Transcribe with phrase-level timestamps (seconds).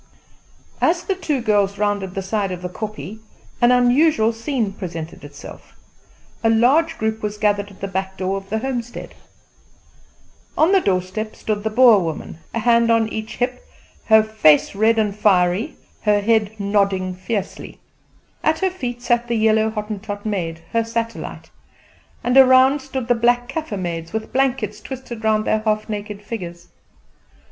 [0.81, 3.19] As the two girls rounded the side of the kopje,
[3.61, 5.75] an unusual scene presented itself.
[6.43, 9.13] A large group was gathered at the back door of the homestead.
[10.57, 13.63] On the doorstep stood the Boer woman, a hand on each hip,
[14.05, 17.77] her face red and fiery, her head nodding fiercely.
[18.43, 21.51] At her feet sat the yellow Hottentot maid, her satellite,
[22.23, 26.69] and around stood the black Kaffer maids, with blankets twisted round their half naked figures.